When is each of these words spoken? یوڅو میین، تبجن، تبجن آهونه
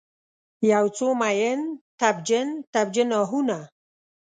یوڅو 0.69 1.09
میین، 1.19 1.61
تبجن، 1.99 2.47
تبجن 2.73 3.09
آهونه 3.19 3.59